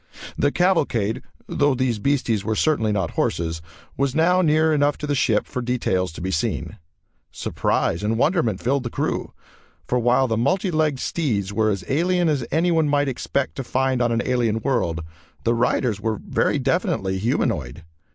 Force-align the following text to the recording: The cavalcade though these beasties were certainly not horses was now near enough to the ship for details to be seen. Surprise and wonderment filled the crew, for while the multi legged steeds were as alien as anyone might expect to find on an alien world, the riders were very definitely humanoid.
The 0.35 0.51
cavalcade 0.51 1.21
though 1.45 1.75
these 1.75 1.99
beasties 1.99 2.43
were 2.43 2.55
certainly 2.55 2.91
not 2.91 3.11
horses 3.11 3.61
was 3.97 4.15
now 4.15 4.41
near 4.41 4.73
enough 4.73 4.97
to 4.97 5.05
the 5.05 5.13
ship 5.13 5.45
for 5.45 5.61
details 5.61 6.11
to 6.13 6.21
be 6.21 6.31
seen. 6.31 6.79
Surprise 7.31 8.01
and 8.01 8.17
wonderment 8.17 8.59
filled 8.63 8.81
the 8.81 8.89
crew, 8.89 9.31
for 9.85 9.99
while 9.99 10.27
the 10.27 10.37
multi 10.37 10.71
legged 10.71 10.99
steeds 10.99 11.53
were 11.53 11.69
as 11.69 11.83
alien 11.87 12.29
as 12.29 12.43
anyone 12.49 12.89
might 12.89 13.09
expect 13.09 13.53
to 13.57 13.63
find 13.63 14.01
on 14.01 14.11
an 14.11 14.23
alien 14.25 14.61
world, 14.61 15.03
the 15.43 15.53
riders 15.53 16.01
were 16.01 16.19
very 16.27 16.57
definitely 16.57 17.19
humanoid. 17.19 17.83